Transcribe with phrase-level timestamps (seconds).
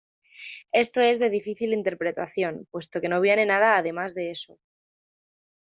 [0.71, 4.57] Esto es de difícil interpretación, puesto que no viene nada además de eso.